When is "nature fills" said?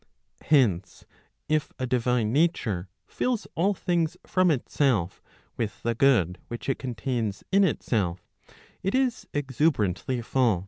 2.33-3.45